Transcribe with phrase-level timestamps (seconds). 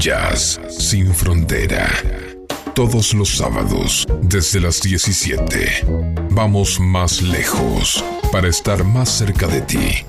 [0.00, 1.86] Jazz sin frontera.
[2.74, 5.84] Todos los sábados, desde las 17.
[6.30, 8.02] Vamos más lejos
[8.32, 10.06] para estar más cerca de ti.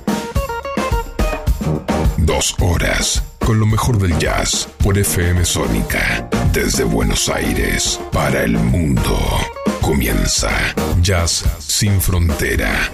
[2.16, 6.30] Dos horas con lo mejor del jazz por FM Sónica.
[6.54, 9.20] Desde Buenos Aires para el mundo.
[9.82, 10.52] Comienza
[11.02, 12.90] Jazz sin frontera.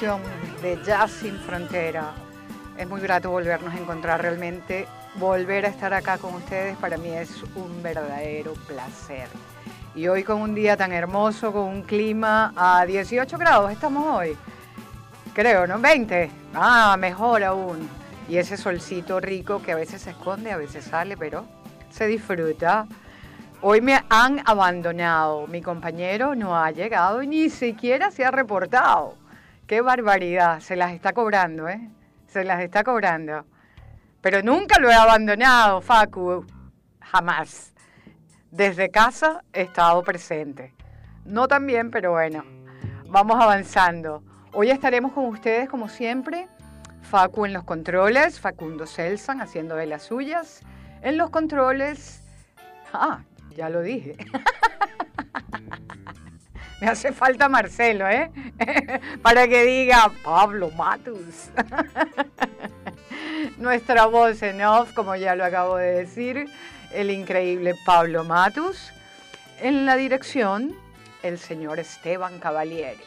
[0.00, 2.12] De Jazz sin Frontera.
[2.78, 4.88] Es muy grato volvernos a encontrar realmente.
[5.16, 9.28] Volver a estar acá con ustedes para mí es un verdadero placer.
[9.94, 14.38] Y hoy con un día tan hermoso, con un clima a 18 grados, estamos hoy.
[15.34, 15.78] Creo, ¿no?
[15.78, 16.30] 20.
[16.54, 17.86] Ah, mejor aún.
[18.26, 21.44] Y ese solcito rico que a veces se esconde, a veces sale, pero
[21.90, 22.86] se disfruta.
[23.60, 25.46] Hoy me han abandonado.
[25.46, 29.20] Mi compañero no ha llegado y ni siquiera se ha reportado.
[29.70, 30.58] Qué barbaridad.
[30.58, 31.88] Se las está cobrando, ¿eh?
[32.26, 33.44] Se las está cobrando.
[34.20, 36.44] Pero nunca lo he abandonado, Facu.
[37.00, 37.72] Jamás.
[38.50, 40.74] Desde casa he estado presente.
[41.24, 42.44] No tan bien, pero bueno.
[43.06, 44.24] Vamos avanzando.
[44.52, 46.48] Hoy estaremos con ustedes como siempre.
[47.02, 50.62] Facu en los controles, Facundo Celsan haciendo de las suyas.
[51.00, 52.24] En los controles.
[52.92, 53.20] Ah,
[53.54, 54.16] ya lo dije.
[56.80, 58.30] Me hace falta Marcelo, ¿eh?
[59.22, 61.50] Para que diga Pablo Matus.
[63.58, 66.46] Nuestra voz en off, como ya lo acabo de decir,
[66.90, 68.92] el increíble Pablo Matus.
[69.60, 70.74] En la dirección,
[71.22, 73.02] el señor Esteban Cavalieri.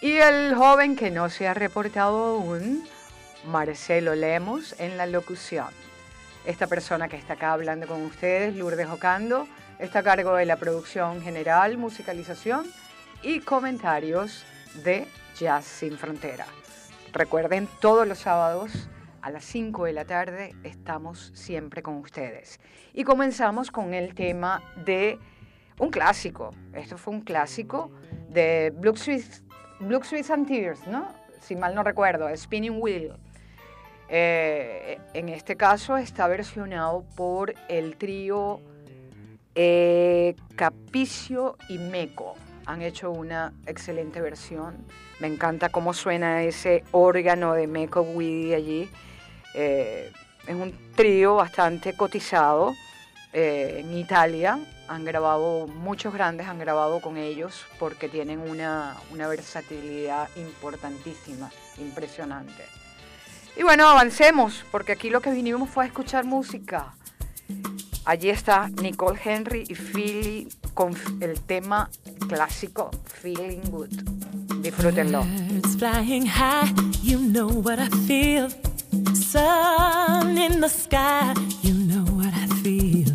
[0.00, 2.82] Y el joven que no se ha reportado aún,
[3.44, 5.68] Marcelo Lemos, en la locución.
[6.46, 9.46] Esta persona que está acá hablando con ustedes, Lourdes Ocando,
[9.78, 12.64] está a cargo de la producción general, musicalización
[13.22, 14.44] y comentarios
[14.82, 15.06] de
[15.38, 16.46] Jazz Sin Frontera.
[17.12, 18.88] Recuerden, todos los sábados
[19.20, 22.58] a las 5 de la tarde estamos siempre con ustedes.
[22.92, 25.18] Y comenzamos con el tema de
[25.78, 26.50] un clásico.
[26.74, 27.92] Esto fue un clásico
[28.28, 31.08] de Blue Swiss and Tears, ¿no?
[31.40, 33.12] Si mal no recuerdo, Spinning Wheel.
[34.08, 38.60] Eh, en este caso está versionado por el trío
[39.54, 42.34] eh, Capicio y Meco.
[42.66, 44.76] Han hecho una excelente versión.
[45.20, 48.90] Me encanta cómo suena ese órgano de Meco Guidi allí.
[49.54, 50.12] Eh,
[50.46, 52.74] es un trío bastante cotizado
[53.32, 54.58] eh, en Italia.
[54.88, 62.64] Han grabado, muchos grandes han grabado con ellos porque tienen una, una versatilidad importantísima, impresionante.
[63.56, 66.94] Y bueno, avancemos, porque aquí lo que vinimos fue a escuchar música.
[68.04, 71.88] Allí está Nicole Henry y Philly con el tema
[72.28, 73.90] clásico Feeling Good.
[74.62, 75.24] Disfrútenlo.
[75.24, 76.72] Birds flying high,
[77.02, 78.48] you know what I feel.
[79.14, 83.14] Sun in the sky, you know what I feel.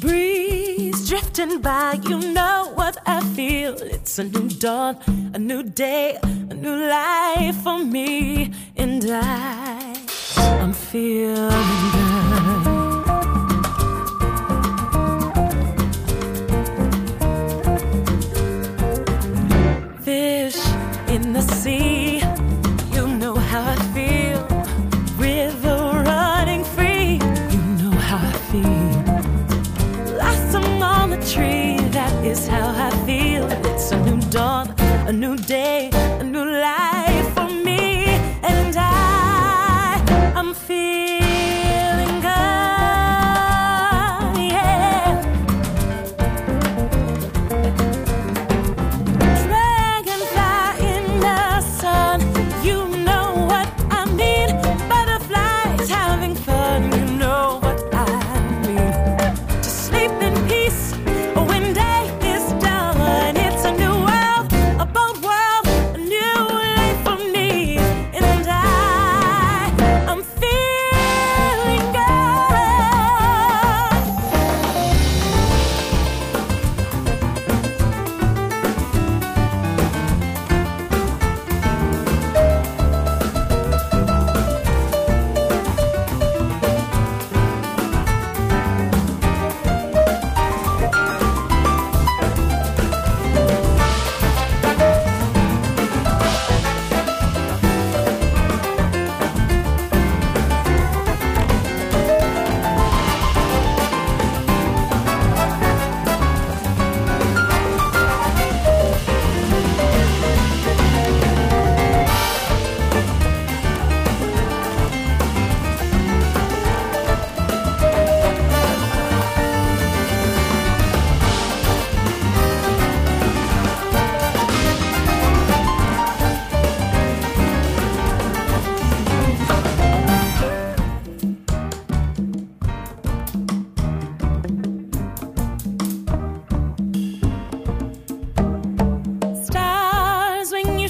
[0.00, 3.74] Breeze drifting by, you know what I feel.
[3.80, 4.98] It's a new dawn,
[5.34, 9.94] a new day, a new life for me, and I,
[10.36, 11.50] I'm feeling
[11.92, 12.15] good.
[21.16, 22.05] In the sea,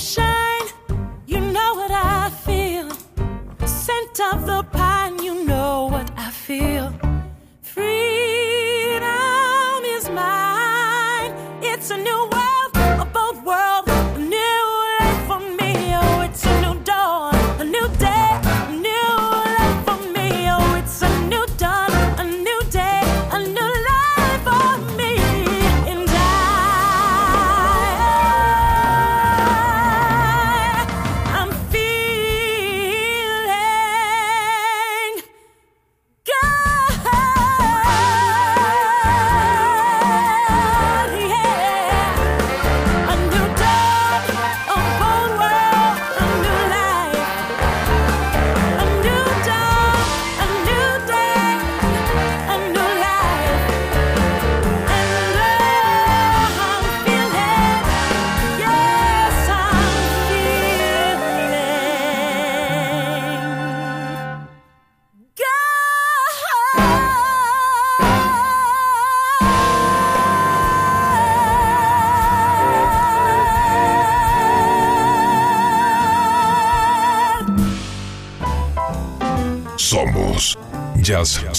[0.07, 0.69] shine,
[1.27, 2.89] you know what I feel.
[3.67, 4.63] Scent of the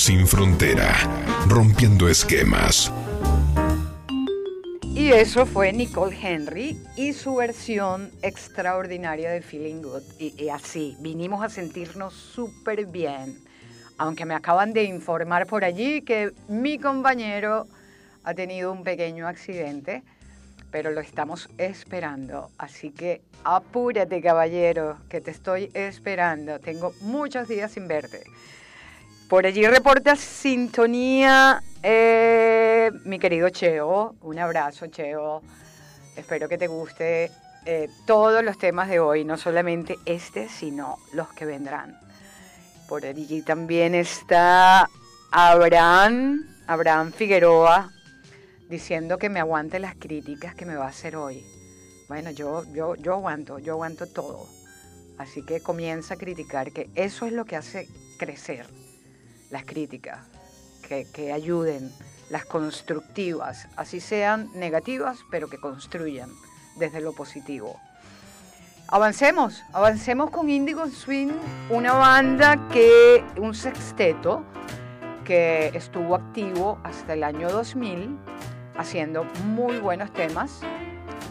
[0.08, 0.96] Sin Frontera,
[1.50, 2.94] rompiendo esquemas.
[4.82, 10.04] Y eso fue Nicole Henry y su versión extraordinaria de Feeling Good.
[10.18, 13.38] Y, así, vinimos a sentirnos súper bien.
[13.98, 17.68] Aunque me acaban de informar por allí que mi compañero
[18.24, 20.04] ha tenido un pequeño accidente,
[20.72, 22.50] pero lo estamos esperando.
[22.58, 26.62] Así que apúrate, caballero, que te estoy esperando.
[26.62, 28.24] Tengo muchos días sin verte.
[29.30, 34.16] Por allí reporta sintonía eh, mi querido Cheo.
[34.22, 35.42] Un abrazo, Cheo.
[36.16, 37.30] Espero que te guste
[37.66, 42.00] eh, todos los temas de hoy, no solamente este, sino los que vendrán.
[42.88, 44.88] Por allí también está
[45.32, 47.92] Abraham, Abraham Figueroa,
[48.70, 51.44] diciendo que me aguante las críticas que me va a hacer hoy.
[52.08, 54.48] Bueno, yo, yo, yo aguanto, yo aguanto todo.
[55.18, 58.87] Así que comienza a criticar, que eso es lo que hace crecer
[59.50, 60.20] las críticas,
[60.88, 61.92] que, que ayuden,
[62.30, 66.30] las constructivas, así sean negativas, pero que construyan
[66.78, 67.80] desde lo positivo.
[68.90, 71.32] Avancemos, avancemos con Indigo Swing,
[71.70, 74.46] una banda que, un sexteto
[75.26, 78.18] que estuvo activo hasta el año 2000,
[78.78, 80.62] haciendo muy buenos temas.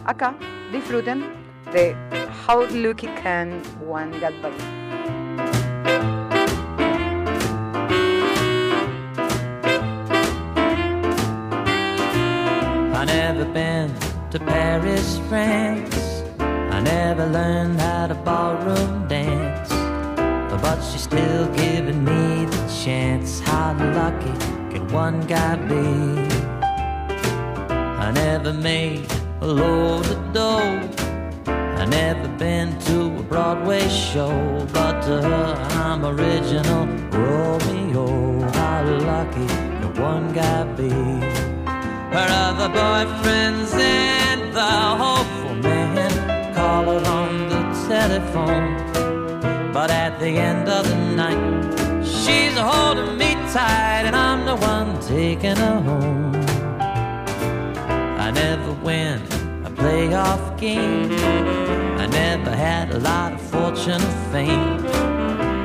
[0.05, 0.35] Acá,
[0.71, 1.25] disfruten
[1.73, 1.95] de
[2.47, 3.59] How Lucky Can
[3.89, 4.96] One Get By.
[14.37, 16.23] To Paris, France.
[16.39, 19.69] I never learned how to ballroom dance.
[20.61, 23.39] But she's still giving me the chance.
[23.39, 24.33] How lucky
[24.71, 25.85] can one guy be?
[28.05, 29.05] I never made
[29.41, 30.89] a load of dough.
[31.81, 35.53] I never been to a Broadway show, but to her
[35.85, 38.41] I'm original Romeo.
[38.51, 40.89] How lucky can one guy be?
[42.15, 44.26] Her other boyfriends and
[44.57, 49.71] the hopeful man call her on the telephone.
[49.71, 54.99] But at the end of the night, she's holding me tight, and I'm the one
[55.01, 56.33] taking her home.
[58.25, 59.21] I never win
[59.63, 61.11] a playoff game.
[62.03, 64.79] I never had a lot of fortune or fame.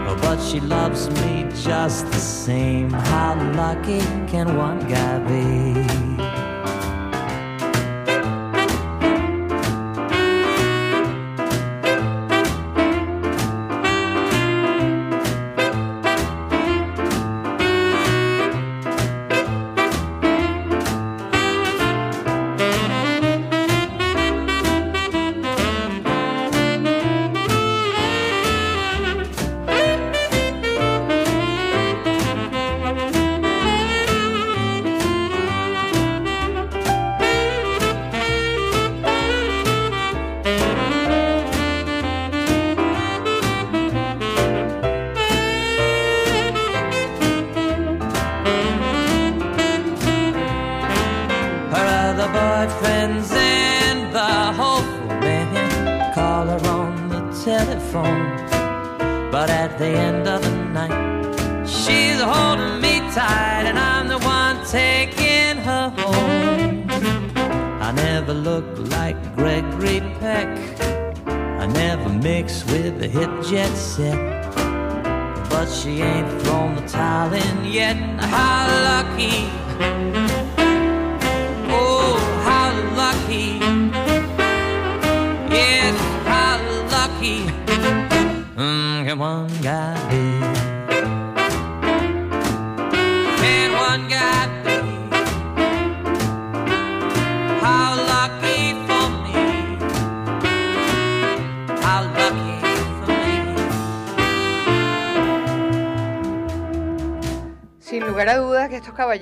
[0.07, 2.91] Oh, But she loves me just the same.
[2.91, 6.12] How lucky can one guy be?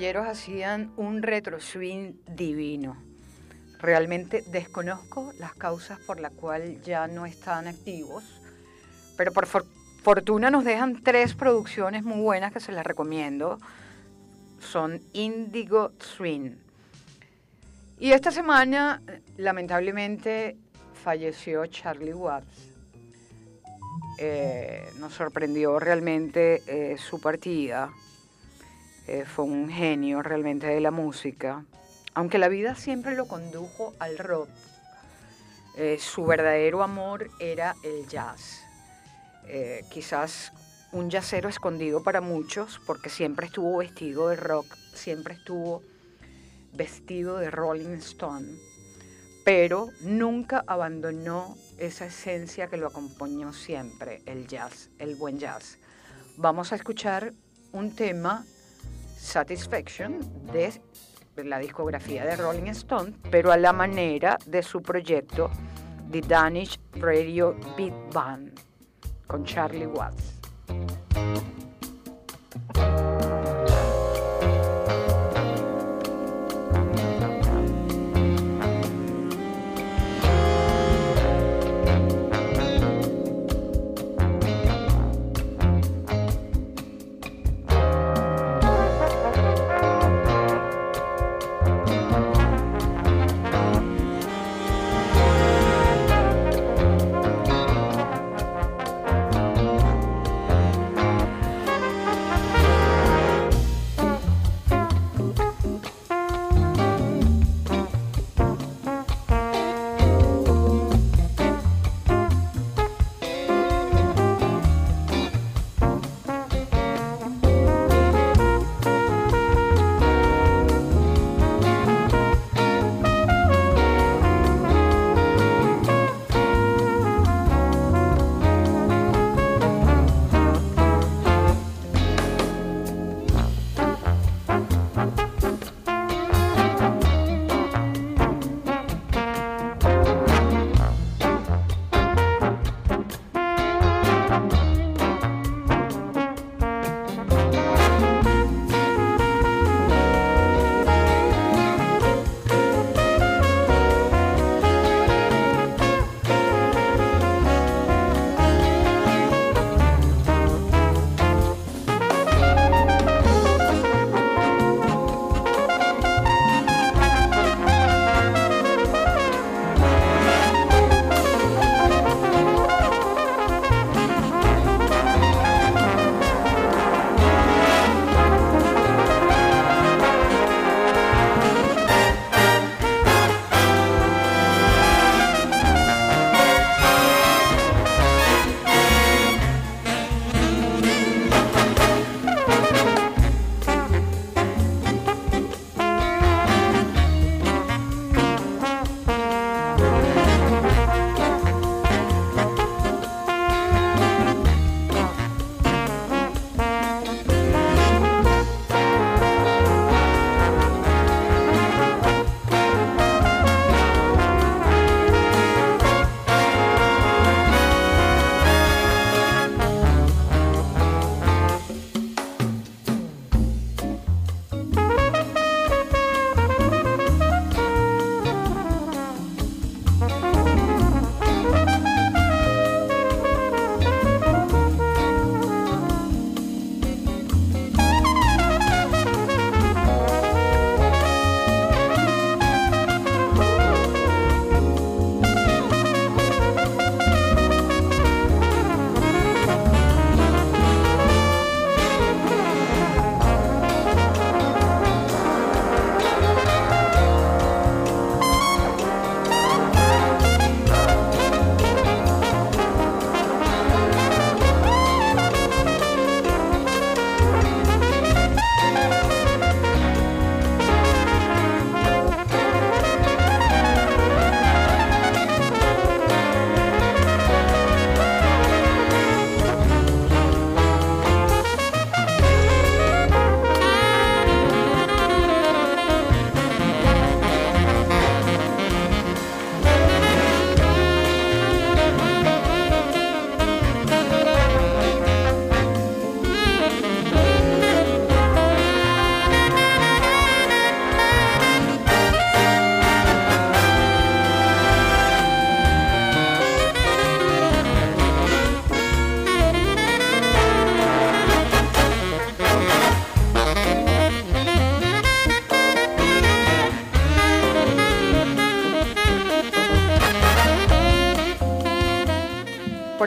[0.09, 2.97] Hacían un retro swing divino.
[3.79, 8.23] Realmente desconozco las causas por las cuales ya no están activos,
[9.17, 9.65] pero por for-
[10.03, 13.59] fortuna nos dejan tres producciones muy buenas que se las recomiendo.
[14.59, 16.51] Son Indigo Swing.
[17.99, 19.01] Y esta semana,
[19.37, 20.57] lamentablemente,
[21.03, 22.69] falleció Charlie Watts.
[24.17, 27.91] Eh, nos sorprendió realmente eh, su partida.
[29.11, 31.65] Eh, fue un genio realmente de la música.
[32.13, 34.47] Aunque la vida siempre lo condujo al rock,
[35.75, 38.61] eh, su verdadero amor era el jazz.
[39.47, 40.53] Eh, quizás
[40.93, 45.81] un jazzero escondido para muchos, porque siempre estuvo vestido de rock, siempre estuvo
[46.71, 48.47] vestido de Rolling Stone,
[49.43, 55.79] pero nunca abandonó esa esencia que lo acompañó siempre, el jazz, el buen jazz.
[56.37, 57.33] Vamos a escuchar
[57.73, 58.45] un tema,
[59.21, 60.19] Satisfaction,
[60.51, 65.49] de la discografía de Rolling Stone, pero a la manera de su proyecto
[66.11, 68.59] The Danish Radio Beat Band,
[69.27, 70.41] con Charlie Watts.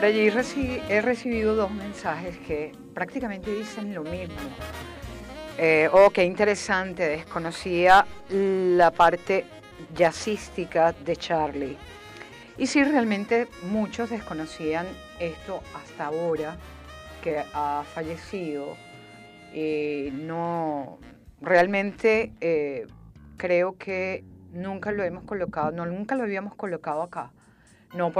[0.05, 0.27] Por allí
[0.87, 4.35] he recibido dos mensajes que prácticamente dicen lo mismo.
[5.57, 9.45] Eh, oh, qué interesante, desconocía la parte
[9.95, 11.75] jazzística de Charlie.
[12.55, 14.85] Y sí, realmente muchos desconocían
[15.19, 16.55] esto hasta ahora
[17.23, 18.77] que ha fallecido.
[19.55, 20.99] Y no,
[21.41, 22.85] realmente eh,
[23.37, 27.31] creo que nunca lo hemos colocado, no, nunca lo habíamos colocado acá.
[27.95, 28.11] No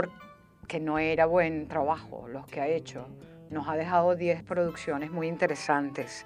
[0.65, 3.07] porque no era buen trabajo los que ha hecho.
[3.51, 6.25] Nos ha dejado 10 producciones muy interesantes.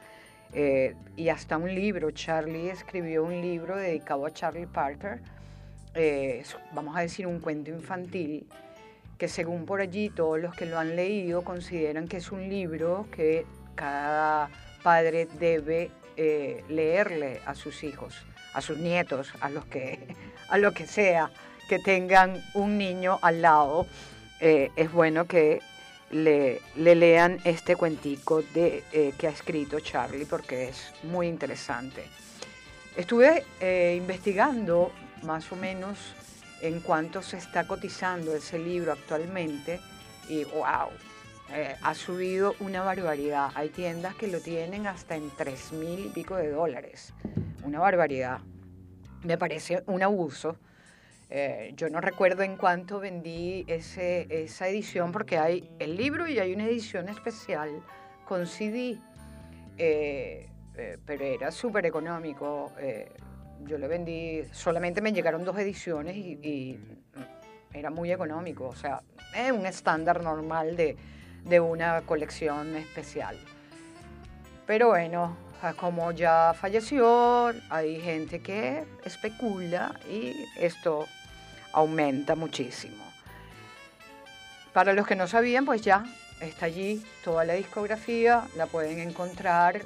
[0.54, 2.10] eh, y hasta un libro.
[2.12, 5.20] Charlie escribió un libro dedicado a Charlie Parker.
[5.94, 8.48] eh, vamos a decir, un cuento infantil
[9.18, 13.08] que según por allí todos los que lo han leído consideran que es un libro
[13.12, 14.50] que cada
[14.84, 18.16] padre debe eh, leerle a sus hijos,
[18.54, 20.16] a sus nietos, a los que,
[20.50, 21.30] a lo que sea,
[21.70, 23.86] que tengan un niño al lado.
[24.40, 25.62] Eh, es bueno que
[26.12, 32.06] le, le lean este cuentico de, eh, que ha escrito Charlie porque es muy interesante.
[32.96, 34.92] Estuve eh, investigando
[35.24, 35.98] más o menos
[36.62, 39.80] en cuánto se está cotizando ese libro actualmente
[40.28, 40.90] y wow,
[41.52, 43.52] eh, ha subido una barbaridad.
[43.56, 47.14] Hay tiendas que lo tienen hasta en tres mil y pico de dólares.
[47.64, 48.40] Una barbaridad.
[49.24, 50.58] Me parece un abuso.
[51.32, 56.40] Eh, yo no recuerdo en cuánto vendí ese, esa edición porque hay el libro y
[56.40, 57.84] hay una edición especial
[58.26, 58.98] con CD.
[59.78, 62.72] Eh, eh, pero era súper económico.
[63.66, 66.80] yo le vendí, solamente me llegaron dos ediciones y, y
[67.74, 68.68] era muy económico.
[68.68, 69.02] O sea,
[69.36, 70.98] es un estándar normal de,
[71.46, 73.38] de una colección especial.
[74.66, 81.06] Pero bueno, ah, como ya falleció, hay gente que especula y esto
[81.74, 83.04] aumenta muchísimo.
[84.74, 86.06] Para los que no sabían, pues ya
[86.40, 89.82] está allí toda la discografía, la pueden encontrar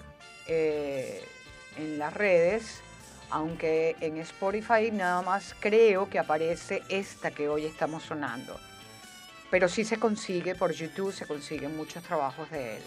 [0.48, 1.24] eh,
[1.78, 2.82] en las redes,
[3.30, 8.60] aunque en Spotify nada más creo que aparece esta que hoy estamos sonando.
[9.50, 12.84] Pero sí se consigue por YouTube, se consiguen muchos trabajos de él.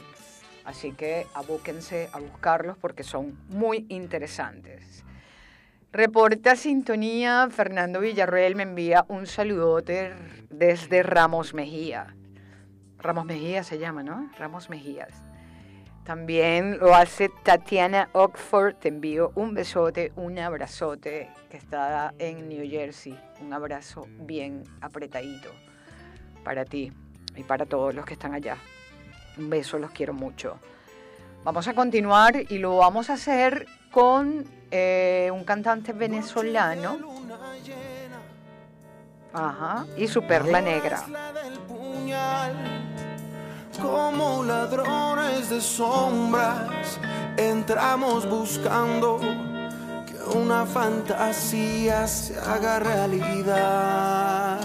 [0.64, 5.05] Así que abúquense a buscarlos porque son muy interesantes.
[5.92, 10.12] Reporta sintonía, Fernando Villarreal me envía un saludote
[10.50, 12.14] desde Ramos Mejía.
[12.98, 14.30] Ramos Mejía se llama, ¿no?
[14.38, 15.22] Ramos Mejías.
[16.04, 22.68] También lo hace Tatiana Oxford, te envío un besote, un abrazote, que está en New
[22.68, 23.18] Jersey.
[23.40, 25.50] Un abrazo bien apretadito
[26.44, 26.92] para ti
[27.34, 28.56] y para todos los que están allá.
[29.36, 30.58] Un beso, los quiero mucho.
[31.42, 36.98] Vamos a continuar y lo vamos a hacer con eh, un cantante venezolano.
[39.32, 41.04] Ajá, y su perla negra.
[43.80, 46.98] Como ladrones de sombras,
[47.36, 49.20] entramos buscando
[50.06, 54.58] que una fantasía se haga realidad.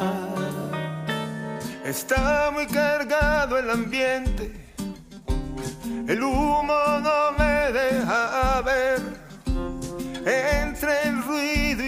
[1.84, 4.74] Está muy cargado el ambiente,
[6.08, 9.11] el humo no me deja ver.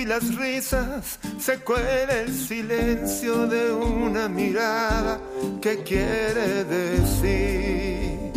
[0.05, 5.17] Las risas se cuela el silencio de una mirada
[5.61, 8.33] que quiere decir.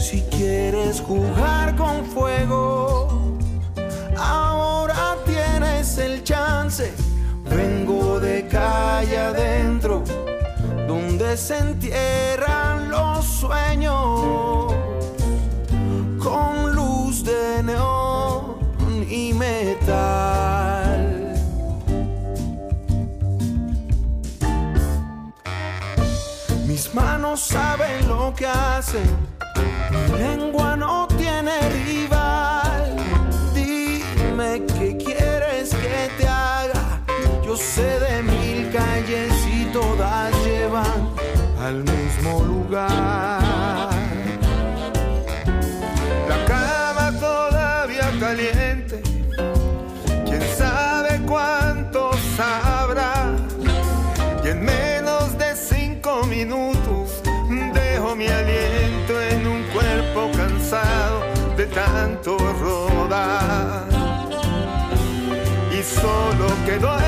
[0.00, 3.38] Si quieres jugar con fuego,
[4.18, 6.92] ahora tienes el chance.
[7.48, 10.02] Vengo de calle adentro,
[10.88, 14.74] donde se entierran los sueños
[16.18, 18.15] con luz de neón
[19.08, 21.02] y metal.
[26.66, 29.08] Mis manos saben lo que hacen,
[29.90, 32.96] mi lengua no tiene rival.
[33.54, 37.02] Dime qué quieres que te haga.
[37.44, 41.10] Yo sé de mil calles y todas llevan
[41.60, 43.45] al mismo lugar.
[62.26, 63.86] Tanto rodar.
[65.70, 67.05] Y solo quedó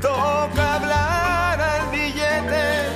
[0.00, 2.88] Toca hablar al billete.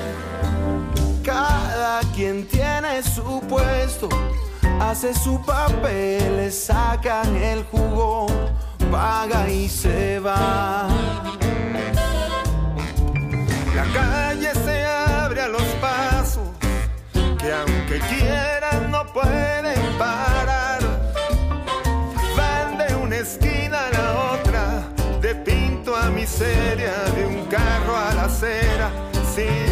[1.25, 4.09] Cada quien tiene su puesto,
[4.81, 8.27] hace su papel, le sacan el jugo,
[8.91, 10.89] paga y se va.
[13.75, 16.49] La calle se abre a los pasos,
[17.13, 20.81] que aunque quieran no pueden parar.
[22.37, 24.89] Van de una esquina a la otra,
[26.29, 28.91] miseria, de un carro a la acera,
[29.35, 29.68] sin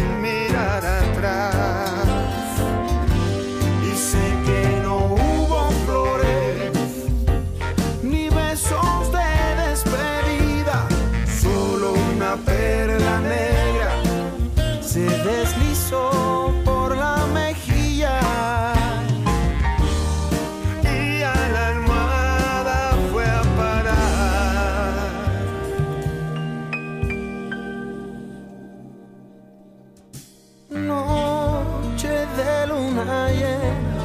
[32.65, 33.95] luna llena,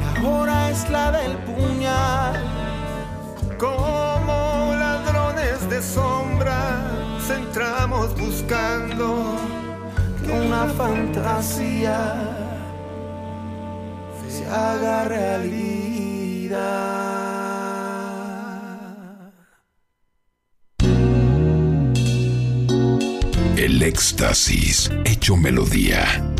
[0.00, 2.40] la hora es la del puñal.
[3.58, 6.80] Como ladrones de sombra,
[7.28, 9.36] entramos buscando
[10.30, 12.44] una fantasía
[14.28, 16.64] se haga realidad.
[23.56, 26.33] El éxtasis hecho melodía.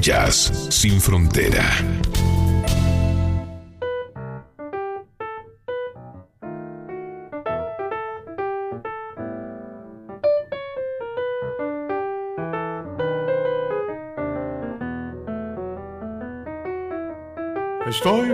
[0.00, 1.64] Jazz sin frontera.
[17.86, 18.28] Estoy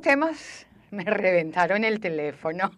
[0.00, 2.70] temas me reventaron el teléfono.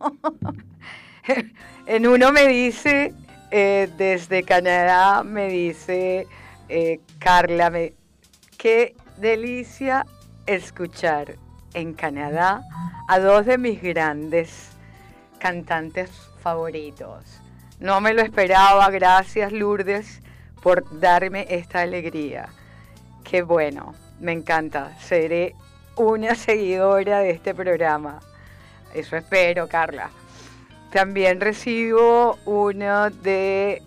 [1.86, 3.14] en uno me dice,
[3.50, 6.26] eh, desde Canadá, me dice
[6.68, 7.94] eh, Carla, me-
[8.56, 10.06] qué delicia
[10.46, 11.36] escuchar
[11.74, 12.62] en Canadá
[13.08, 14.70] a dos de mis grandes
[15.38, 16.10] cantantes
[16.42, 17.40] favoritos.
[17.78, 20.20] No me lo esperaba, gracias Lourdes
[20.62, 22.48] por darme esta alegría.
[23.24, 25.54] Qué bueno, me encanta, seré
[26.00, 28.20] una seguidora de este programa.
[28.94, 30.10] Eso espero, Carla.
[30.90, 33.82] También recibo uno de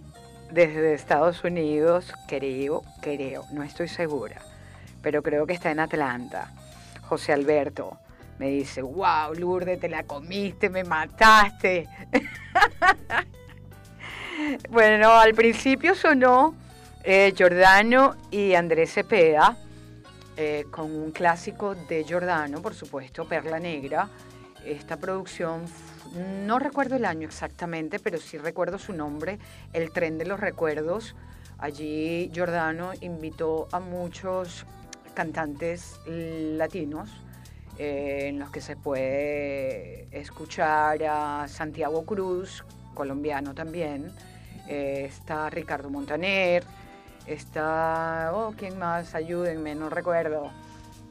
[0.51, 4.39] desde Estados Unidos, creo, creo, no estoy segura,
[5.01, 6.51] pero creo que está en Atlanta.
[7.01, 7.97] José Alberto
[8.37, 11.87] me dice, wow, Lourdes, te la comiste, me mataste.
[14.69, 16.53] bueno, al principio sonó
[17.03, 19.57] eh, Giordano y Andrés Cepeda,
[20.35, 24.09] eh, con un clásico de Giordano, por supuesto, Perla Negra.
[24.65, 25.65] Esta producción,
[26.45, 29.39] no recuerdo el año exactamente, pero sí recuerdo su nombre,
[29.73, 31.15] El Tren de los Recuerdos.
[31.57, 34.65] Allí Giordano invitó a muchos
[35.13, 37.09] cantantes latinos,
[37.77, 44.11] eh, en los que se puede escuchar a Santiago Cruz, colombiano también,
[44.67, 46.63] eh, está Ricardo Montaner,
[47.25, 49.15] está, oh, ¿quién más?
[49.15, 50.51] Ayúdenme, no recuerdo.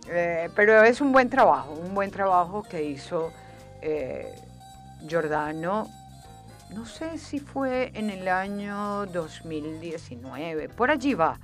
[0.09, 3.33] Eh, pero es un buen trabajo, un buen trabajo que hizo
[3.81, 4.35] eh,
[5.07, 5.89] Giordano,
[6.75, 11.39] no sé si fue en el año 2019, por allí va,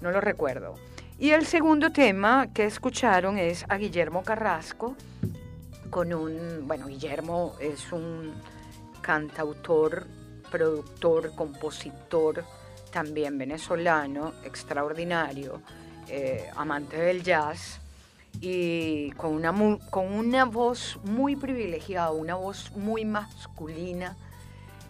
[0.00, 0.74] no lo recuerdo.
[1.18, 4.96] Y el segundo tema que escucharon es a Guillermo Carrasco,
[5.90, 8.32] con un, bueno, Guillermo es un
[9.02, 10.06] cantautor,
[10.50, 12.44] productor, compositor,
[12.92, 15.60] también venezolano, extraordinario,
[16.08, 17.80] eh, amante del jazz
[18.40, 19.52] y con una,
[19.90, 24.16] con una voz muy privilegiada, una voz muy masculina,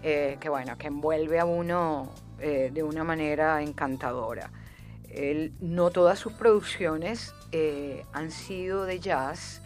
[0.03, 2.11] eh, que bueno, que envuelve a uno
[2.41, 4.51] eh, de una manera encantadora.
[5.09, 7.35] Él, no todas sus producciones
[8.15, 9.61] han sido de jazz,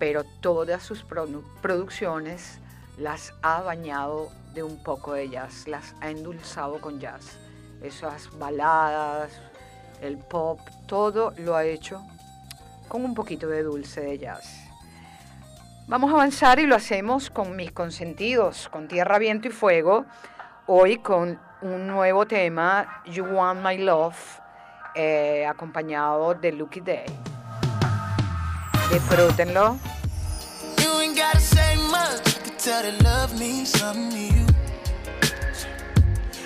[0.00, 2.58] pero todas sus produ- producciones
[2.98, 7.38] las ha bañado de un poco de jazz, las ha endulzado con jazz.
[7.82, 9.30] Esas baladas,
[10.00, 12.02] el pop, todo lo ha hecho
[12.88, 14.70] con un poquito de dulce de jazz.
[15.86, 20.04] Vamos a avanzar y lo hacemos con mis consentidos, con Tierra, Viento y Fuego,
[20.66, 24.40] hoy con un nuevo tema, You Want My Love,
[24.94, 27.06] eh, acompañado de Lucky Day.
[28.92, 29.78] Disfrútenlo.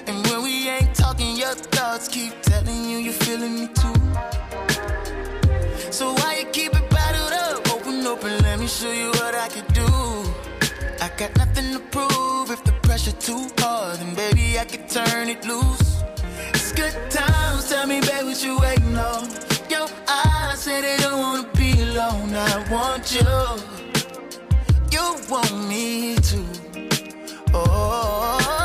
[0.07, 3.95] And when we ain't talking, your thoughts keep telling you you're feeling me too.
[5.91, 7.73] So why you keep it bottled up?
[7.73, 9.89] Open, open, let me show you what I can do.
[11.01, 12.51] I got nothing to prove.
[12.51, 16.03] If the pressure too hard, then baby I can turn it loose.
[16.55, 17.69] It's good times.
[17.69, 19.29] Tell me, babe, what you waiting on?
[19.71, 22.35] Your eyes say they don't wanna be alone.
[22.35, 23.85] I want you
[24.95, 26.41] you want me to.
[27.53, 28.64] Oh,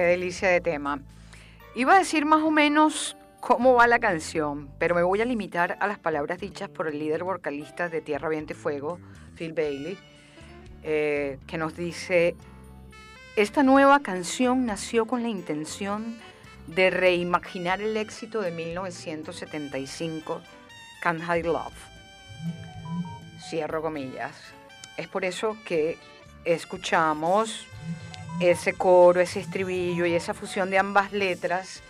[0.00, 1.02] qué delicia de tema.
[1.74, 5.76] Iba a decir más o menos cómo va la canción, pero me voy a limitar
[5.78, 8.98] a las palabras dichas por el líder vocalista de Tierra, Viento y Fuego,
[9.36, 9.98] Phil Bailey,
[10.82, 12.34] eh, que nos dice,
[13.36, 16.18] esta nueva canción nació con la intención
[16.66, 20.40] de reimaginar el éxito de 1975,
[21.02, 21.74] Can't Hide Love.
[23.50, 24.34] Cierro comillas.
[24.96, 25.98] Es por eso que
[26.46, 27.66] escuchamos
[28.38, 31.82] ese coro, ese estribillo y esa fusión de ambas letras,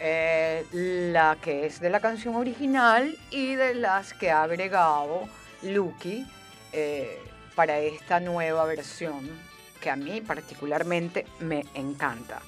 [0.00, 5.28] eh, la que es de la canción original y de las que ha agregado
[5.62, 6.26] Lucky
[6.72, 7.18] eh,
[7.54, 9.30] para esta nueva versión
[9.80, 12.40] que a mí particularmente me encanta.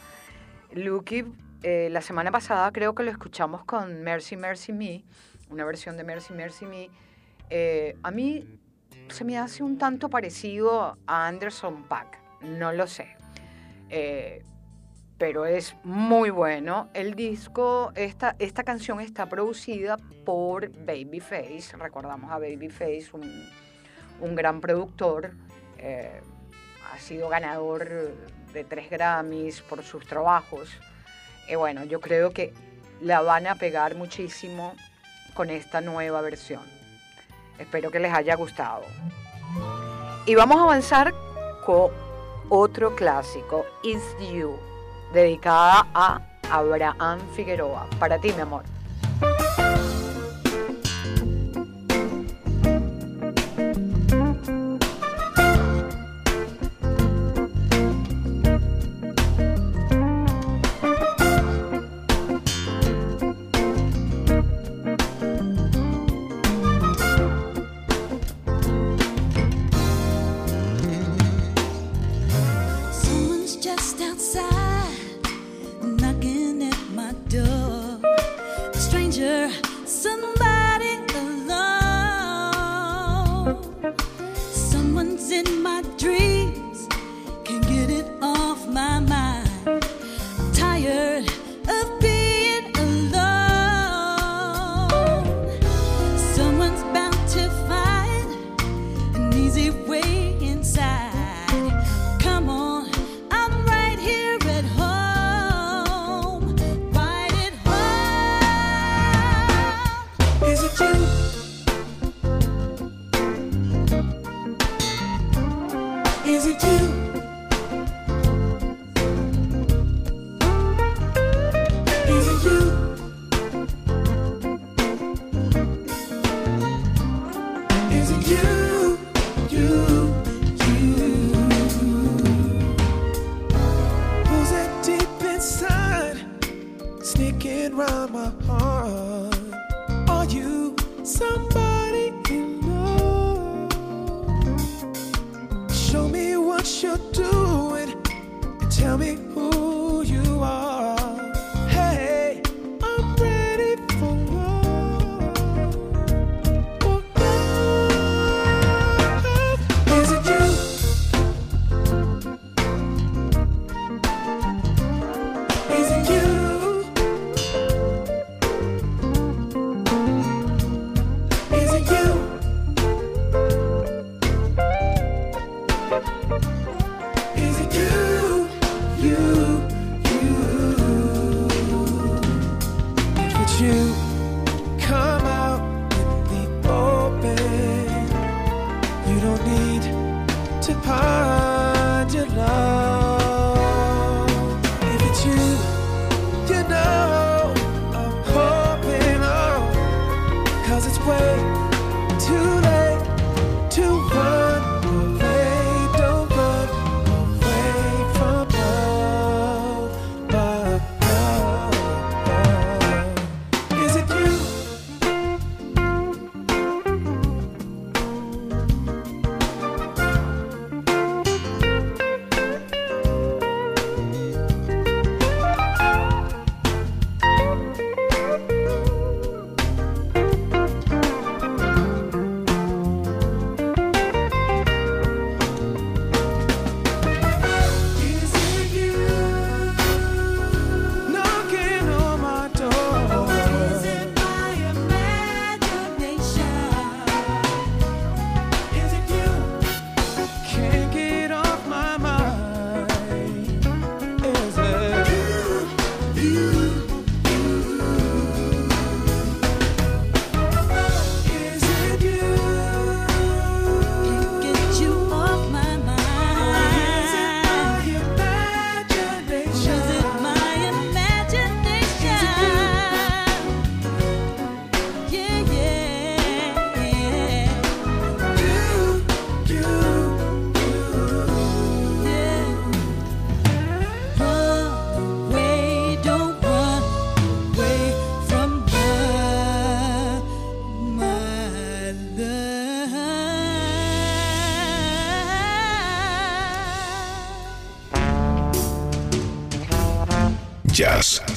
[0.72, 1.25] Lucky,
[1.62, 5.05] eh, la semana pasada creo que lo escuchamos con Mercy Mercy Me,
[5.49, 6.91] una versión de Mercy Mercy Me.
[8.03, 8.59] A mí
[9.09, 13.16] se me hace un tanto parecido a Anderson Pack, no lo sé.
[13.90, 14.45] Eh,
[15.18, 16.88] pero es muy bueno.
[16.95, 21.76] El disco, esta, esta canción está producida por Babyface.
[21.78, 23.49] Recordamos a Babyface, un,
[24.20, 25.32] un gran productor.
[25.78, 26.20] eh,
[26.92, 27.88] ha sido ganador
[28.53, 30.70] de tres Grammys por sus trabajos.
[31.49, 32.55] Y bueno, yo creo que
[33.01, 34.74] la van a pegar muchísimo
[35.34, 36.62] con esta nueva versión.
[37.59, 38.82] Espero que les haya gustado.
[40.26, 41.12] Y vamos a avanzar
[41.66, 41.90] con
[42.49, 44.57] otro clásico, Is You,
[45.12, 46.20] dedicada a
[46.51, 47.86] Abraham Figueroa.
[47.99, 48.74] Para ti, mi amor.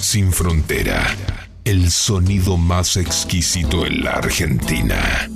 [0.07, 1.05] Sin frontera.
[1.65, 5.29] El sonido más exquisito en la Argentina.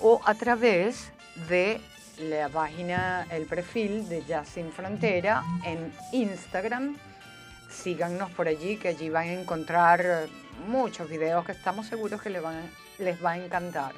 [0.00, 1.12] o a través
[1.48, 1.80] de
[2.18, 6.96] la página, el perfil de Jazz Sin Frontera en Instagram.
[7.68, 10.26] Síganos por allí, que allí van a encontrar
[10.66, 13.92] muchos videos que estamos seguros que les, van, les va a encantar.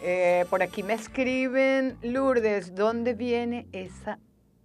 [0.00, 4.20] Eh, por aquí me escriben, Lourdes, ¿dónde viene esa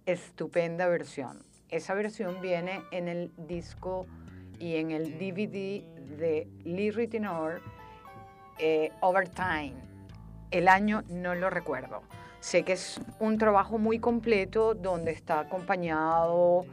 [0.06, 1.44] estupenda versión?
[1.70, 4.06] Esa versión viene en el disco
[4.58, 5.82] y en el DVD
[6.18, 7.60] de Lee Ritenour,
[8.58, 9.74] eh, Overtime.
[10.50, 12.02] El año no lo recuerdo.
[12.40, 16.66] Sé que es un trabajo muy completo donde está acompañado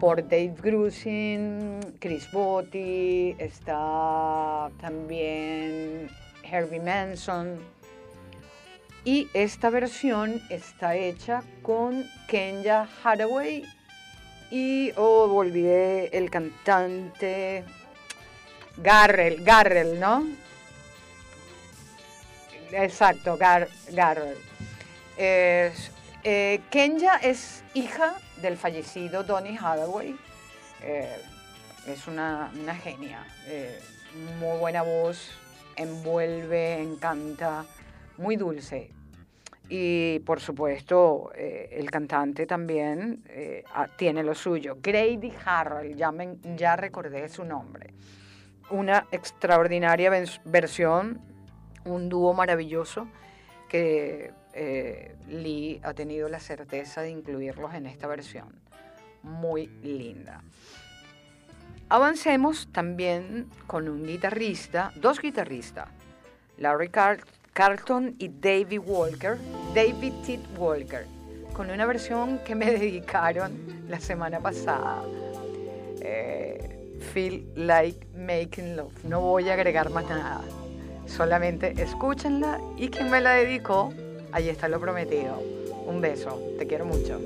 [0.00, 6.08] por Dave Grusin, Chris Botti, está también
[6.42, 7.58] Herbie Manson.
[9.04, 13.64] Y esta versión está hecha con Kenya Hathaway
[14.50, 14.92] y,
[15.32, 17.64] oh, olvidé el cantante
[18.76, 20.26] Garrel, Garrel, ¿no?
[22.72, 24.36] Exacto, Gar, Garrel.
[25.16, 25.72] Eh,
[26.70, 30.16] Kenya es hija del fallecido Donny Hathaway.
[30.82, 31.16] Eh,
[31.86, 33.24] es una, una genia.
[33.46, 33.80] eh,
[34.40, 35.30] muy buena voz,
[35.76, 37.64] envuelve, encanta,
[38.16, 38.90] muy dulce.
[39.68, 43.64] Y por supuesto, eh, el cantante también eh,
[43.96, 44.78] tiene lo suyo.
[44.80, 47.92] Grady Harrell, ya, recordé su nombre.
[48.70, 50.10] Una extraordinaria
[50.44, 51.20] versión,
[51.84, 53.08] un dúo maravilloso
[53.68, 58.60] que eh, Lee ha tenido la certeza de incluirlos en esta versión.
[59.22, 60.42] Muy linda.
[61.88, 65.88] Avancemos también con un guitarrista, dos guitarristas,
[66.58, 67.20] Larry Car-
[67.56, 69.38] Carlton y David Walker,
[69.74, 71.06] David Tit Walker,
[71.54, 73.50] con una versión que me dedicaron
[73.88, 75.02] la semana pasada.
[76.02, 78.92] Eh, Feel like making love.
[79.04, 80.42] No voy a agregar más nada.
[81.06, 83.90] Solamente escúchenla y quien me la dedicó,
[84.32, 85.42] ahí está lo prometido.
[85.86, 87.18] Un beso, te quiero mucho.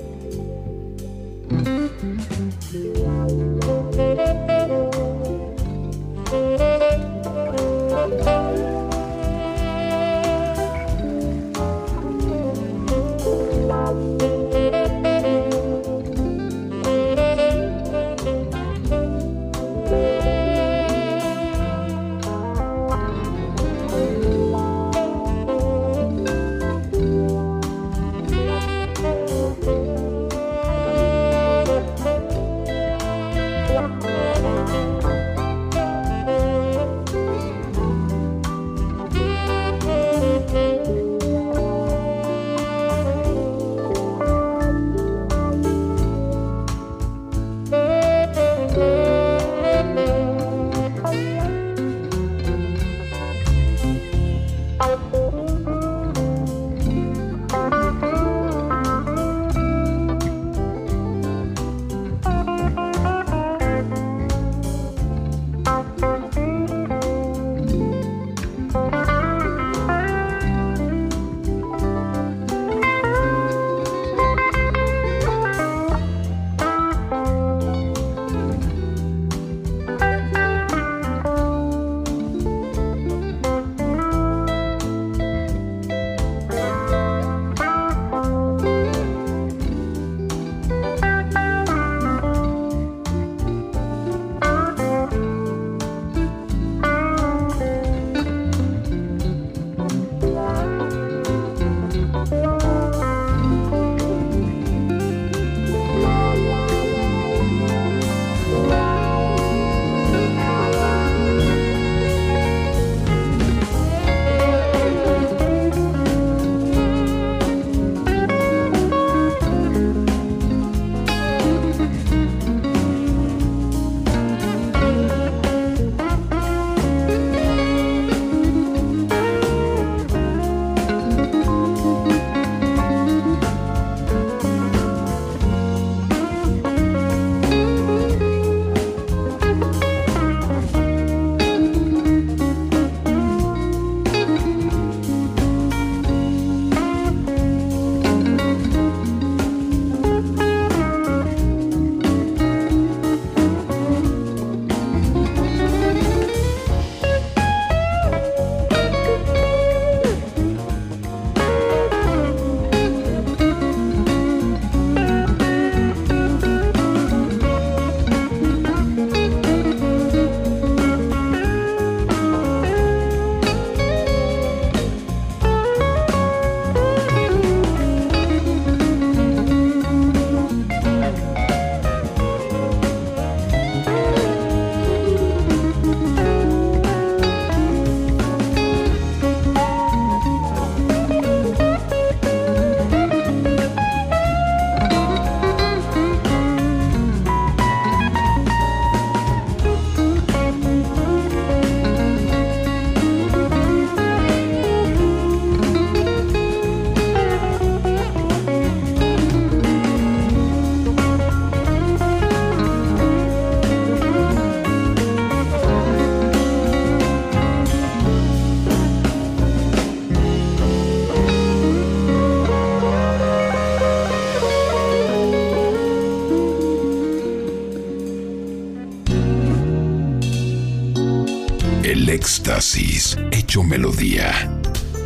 [233.31, 234.31] Hecho melodía.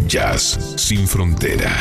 [0.05, 1.71] Jazz sin frontera.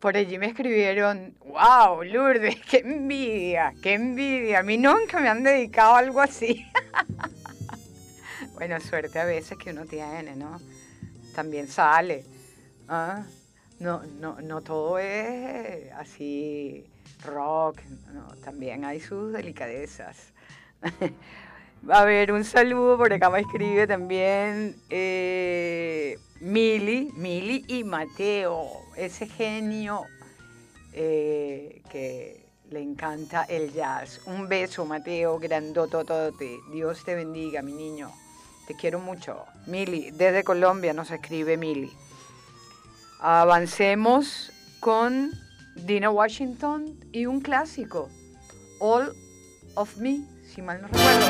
[0.00, 4.60] Por allí me escribieron, wow, Lourdes, qué envidia, qué envidia.
[4.60, 6.66] A mí nunca me han dedicado algo así.
[8.54, 10.58] bueno, suerte a veces que uno tiene, ¿no?
[11.34, 12.24] También sale.
[12.88, 13.24] ¿ah?
[13.78, 16.84] No, no, no todo es así
[17.24, 17.80] rock,
[18.12, 20.32] no, también hay sus delicadezas.
[21.88, 29.26] A ver, un saludo por acá me escribe también eh, Mili, Mili y Mateo, ese
[29.26, 30.04] genio
[30.92, 34.20] eh, que le encanta el jazz.
[34.26, 36.60] Un beso, Mateo, grandototote.
[36.72, 38.12] Dios te bendiga, mi niño.
[38.68, 39.44] Te quiero mucho.
[39.66, 41.92] Mili, desde Colombia nos escribe Mili.
[43.18, 45.32] Avancemos con
[45.74, 48.08] Dina Washington y un clásico,
[48.78, 49.12] All
[49.74, 50.20] of Me,
[50.54, 51.26] si mal no recuerdo.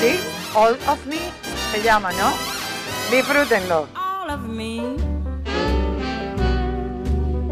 [0.00, 0.18] ¿Sí?
[0.54, 1.18] All of Me
[1.72, 2.32] se llama, ¿no?
[3.10, 3.88] Disfrútenlo.
[3.94, 4.80] all of me.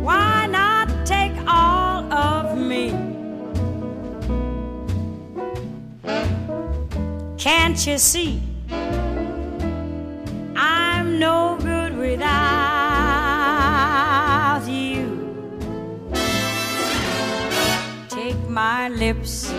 [0.02, 2.92] Why not take all of me?
[7.36, 8.40] Can't you see?
[10.56, 12.22] I'm no good without
[14.66, 15.34] you.
[18.08, 19.52] Take my lips.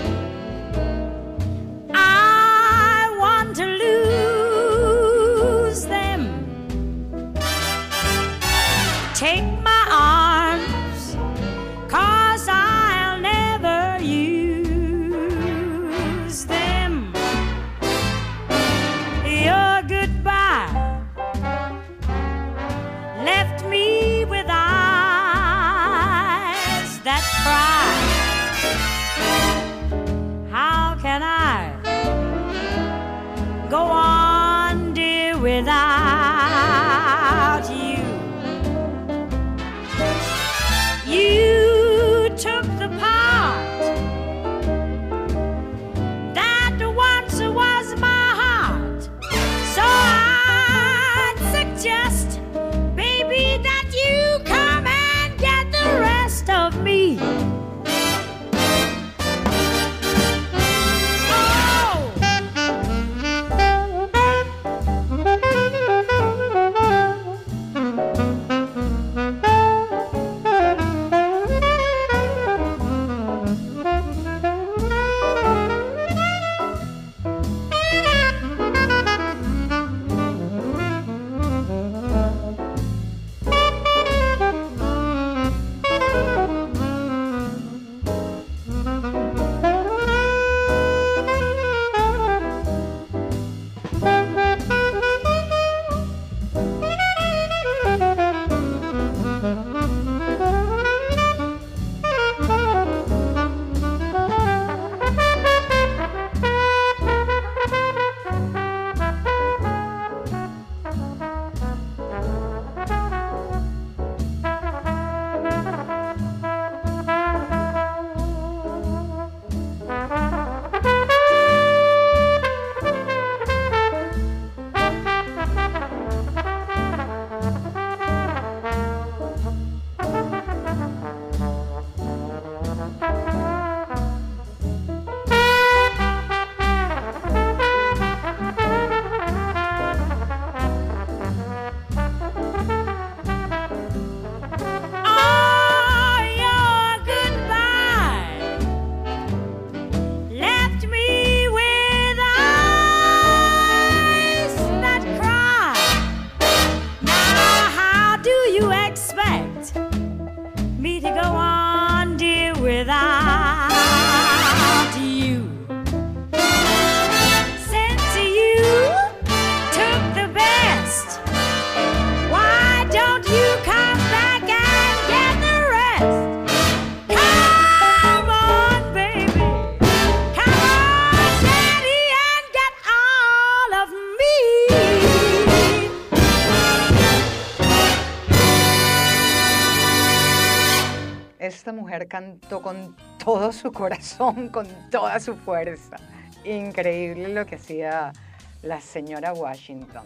[192.06, 195.98] Cantó con todo su corazón, con toda su fuerza.
[196.46, 198.14] Increíble lo que hacía
[198.62, 200.06] la señora Washington,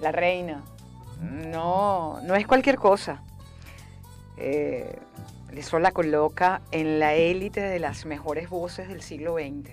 [0.00, 0.62] la reina.
[1.20, 3.22] No, no es cualquier cosa.
[4.36, 4.98] Eh,
[5.54, 9.70] eso la coloca en la élite de las mejores voces del siglo XX.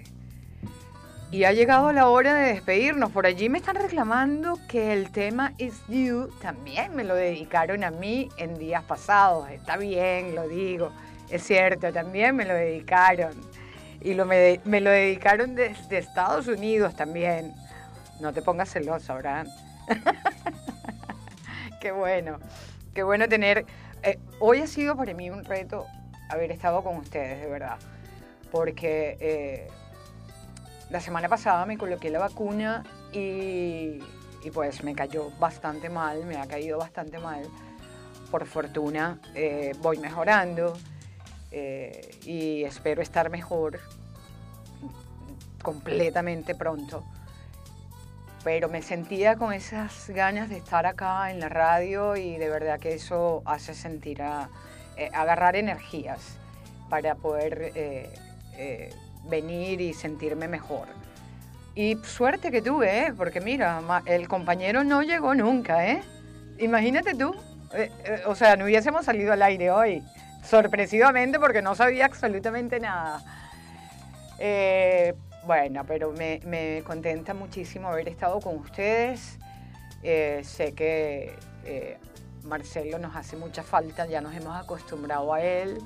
[1.31, 3.11] Y ha llegado la hora de despedirnos.
[3.11, 7.89] Por allí me están reclamando que el tema Is You también me lo dedicaron a
[7.89, 9.49] mí en días pasados.
[9.49, 10.91] Está bien, lo digo.
[11.33, 13.33] Es cierto, también me lo dedicaron.
[14.01, 17.55] Y me, lo dedicaron desde Estados Unidos también.
[18.19, 19.47] No te pongas celoso, Abraham.
[21.81, 22.37] qué bueno,
[22.93, 23.65] qué bueno tener...
[24.03, 25.87] eh, hoy ha sido para mí un reto
[26.29, 27.79] haber estado con ustedes, de verdad.
[28.51, 29.67] Porque eh,
[30.91, 33.97] la semana pasada me coloqué la vacuna y,
[34.43, 37.41] y pues me cayó bastante mal, me ha caído bastante mal.
[38.29, 40.75] Por fortuna eh, voy mejorando
[41.55, 43.79] eh, y espero estar mejor
[45.61, 47.05] completamente pronto.
[48.43, 52.79] Pero me sentía con esas ganas de estar acá en la radio y de verdad
[52.79, 56.37] que eso hace sentir eh, agarrar energías
[56.89, 58.89] para poder eh,
[59.29, 60.87] venir y sentirme mejor.
[61.75, 66.01] Y suerte que tuve, porque mira, el compañero no llegó nunca, ¿eh?
[66.57, 67.35] Imagínate tú,
[68.25, 70.03] o sea, no hubiésemos salido al aire hoy,
[70.43, 73.21] sorpresivamente porque no sabía absolutamente nada.
[74.39, 75.13] Eh,
[75.45, 79.39] bueno, pero me, me contenta muchísimo haber estado con ustedes.
[80.03, 81.35] Eh, sé que
[81.65, 81.97] eh,
[82.43, 85.77] Marcelo nos hace mucha falta, ya nos hemos acostumbrado a él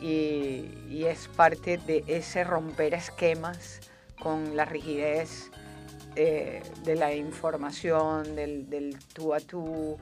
[0.00, 3.80] y, y es parte de ese romper esquemas
[4.18, 5.50] con la rigidez
[6.16, 9.98] eh, de la información, del, del tú a tú.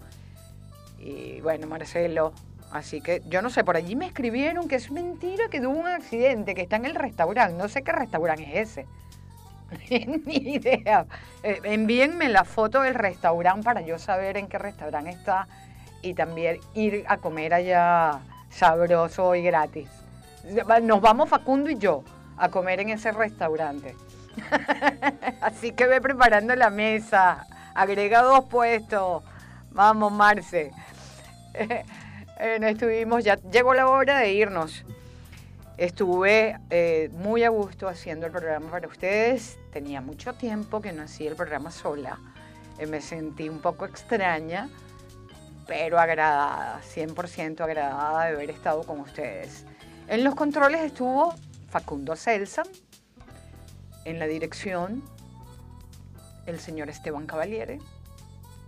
[0.99, 2.33] Y bueno, Marcelo,
[2.73, 5.87] así que yo no sé, por allí me escribieron que es mentira que tuvo un
[5.87, 7.57] accidente, que está en el restaurante.
[7.57, 8.87] No sé qué restaurante es ese.
[10.27, 11.07] Ni idea.
[11.43, 15.47] Eh, envíenme la foto del restaurante para yo saber en qué restaurante está
[16.03, 18.21] y también ir a comer allá
[18.51, 19.89] sabroso y gratis.
[20.83, 22.03] Nos vamos Facundo y yo
[22.37, 23.95] a comer en ese restaurante.
[25.41, 27.47] Así que ve preparando la mesa.
[27.75, 29.23] Agrega dos puestos.
[29.71, 30.73] Vamos, Marce.
[32.39, 34.85] Eh, no estuvimos, ya llegó la hora de irnos.
[35.77, 39.59] Estuve eh, muy a gusto haciendo el programa para ustedes.
[39.73, 42.19] Tenía mucho tiempo que no hacía el programa sola.
[42.79, 44.69] Eh, me sentí un poco extraña,
[45.67, 49.65] pero agradada, 100% agradada de haber estado con ustedes.
[50.09, 51.35] En los controles estuvo
[51.71, 52.65] Facundo Celsa,
[54.05, 55.03] en la dirección
[56.47, 57.79] el señor Esteban Cavaliere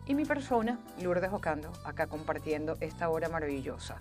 [0.06, 3.96] y mi persona, Lourdes Ocando, acá compartiendo esta hora maravillosa.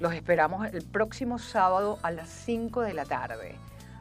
[0.00, 3.56] Los esperamos el próximo sábado a las 5 de la tarde.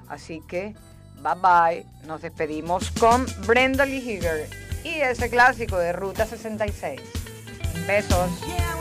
[0.08, 0.76] Así que,
[1.22, 1.86] bye bye.
[2.08, 4.50] Nos despedimos con Brenda Lee Higger
[4.84, 7.02] y ese clásico de Ruta 66.
[7.88, 8.30] Besos.
[8.46, 8.74] Yeah,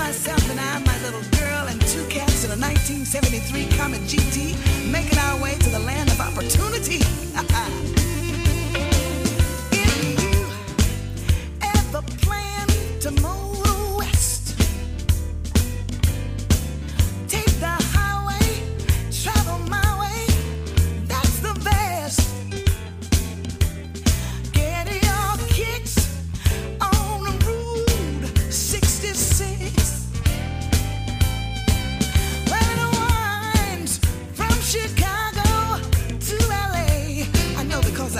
[0.00, 4.56] myself, and I, my little girl, and two cats in a 1973 Comet GT,
[4.90, 7.00] making our way to the land of opportunity.
[9.72, 9.92] if
[10.24, 10.46] you
[11.62, 12.66] ever plan
[13.00, 13.39] to move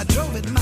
[0.01, 0.60] I drove it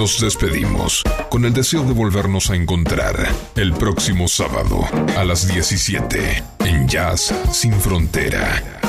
[0.00, 3.16] Nos despedimos con el deseo de volvernos a encontrar
[3.54, 8.79] el próximo sábado a las 17 en Jazz Sin Frontera